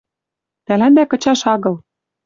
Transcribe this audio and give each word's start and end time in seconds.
Тӓлӓндӓ 0.65 1.03
кычаш 1.11 1.41
агыл. 1.53 1.75